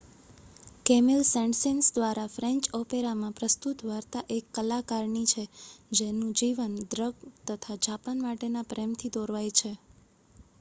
[0.85, 5.43] Camille Saint Saens દ્વારા French ઓપેરામાં પ્રસ્તુત વાર્તા એક કલાકારની છે
[5.95, 7.15] જેનું જીવન ડ્રગ
[7.47, 9.71] તથા જાપાન માટેના પ્રેમથી દોરવાય છે